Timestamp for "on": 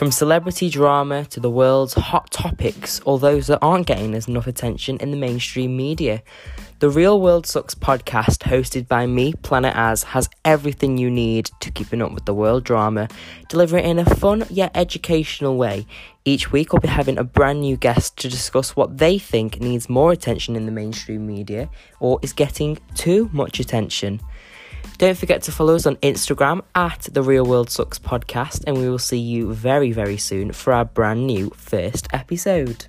25.86-25.96